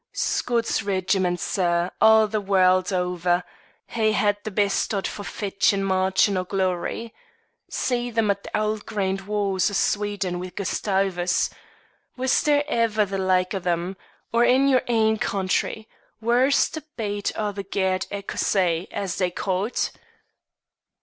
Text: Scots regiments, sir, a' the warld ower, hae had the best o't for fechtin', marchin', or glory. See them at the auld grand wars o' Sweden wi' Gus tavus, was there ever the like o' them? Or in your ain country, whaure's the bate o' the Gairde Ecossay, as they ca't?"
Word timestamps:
Scots 0.13 0.81
regiments, 0.81 1.43
sir, 1.43 1.91
a' 2.01 2.27
the 2.27 2.41
warld 2.41 2.91
ower, 2.91 3.43
hae 3.85 4.13
had 4.13 4.35
the 4.43 4.49
best 4.49 4.95
o't 4.95 5.05
for 5.05 5.21
fechtin', 5.21 5.83
marchin', 5.83 6.37
or 6.37 6.43
glory. 6.43 7.13
See 7.69 8.09
them 8.09 8.31
at 8.31 8.41
the 8.41 8.59
auld 8.59 8.87
grand 8.87 9.21
wars 9.27 9.69
o' 9.69 9.75
Sweden 9.75 10.39
wi' 10.39 10.49
Gus 10.55 10.79
tavus, 10.81 11.51
was 12.17 12.41
there 12.41 12.63
ever 12.67 13.05
the 13.05 13.19
like 13.19 13.53
o' 13.53 13.59
them? 13.59 13.95
Or 14.33 14.43
in 14.43 14.67
your 14.67 14.81
ain 14.87 15.17
country, 15.19 15.87
whaure's 16.19 16.67
the 16.69 16.83
bate 16.97 17.31
o' 17.35 17.51
the 17.51 17.63
Gairde 17.63 18.07
Ecossay, 18.09 18.87
as 18.89 19.17
they 19.17 19.29
ca't?" 19.29 19.91